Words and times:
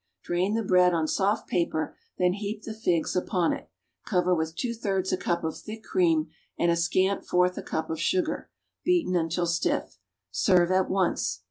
Drain 0.23 0.55
the 0.55 0.63
bread 0.63 0.95
on 0.95 1.07
soft 1.07 1.47
paper; 1.47 1.95
then 2.17 2.33
heap 2.33 2.63
the 2.63 2.73
figs 2.73 3.15
upon 3.15 3.53
it, 3.53 3.69
cover 4.03 4.33
with 4.33 4.55
two 4.55 4.73
thirds 4.73 5.13
a 5.13 5.15
cup 5.15 5.43
of 5.43 5.55
thick 5.55 5.83
cream 5.83 6.31
and 6.57 6.71
a 6.71 6.75
scant 6.75 7.23
fourth 7.23 7.55
a 7.55 7.61
cup 7.61 7.87
of 7.87 8.01
sugar, 8.01 8.49
beaten 8.83 9.15
until 9.15 9.45
stiff. 9.45 9.99
Serve 10.31 10.71
at 10.71 10.89
once. 10.89 11.39